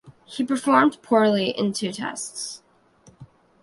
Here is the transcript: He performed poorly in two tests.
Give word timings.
He 0.25 0.43
performed 0.43 0.99
poorly 1.03 1.51
in 1.51 1.73
two 1.73 1.91
tests. 1.91 2.63